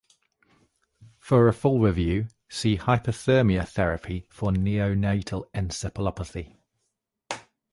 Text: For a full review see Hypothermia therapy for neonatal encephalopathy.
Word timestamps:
For 1.19 1.47
a 1.47 1.53
full 1.53 1.79
review 1.79 2.25
see 2.49 2.75
Hypothermia 2.77 3.67
therapy 3.67 4.25
for 4.31 4.49
neonatal 4.49 5.45
encephalopathy. 5.53 6.55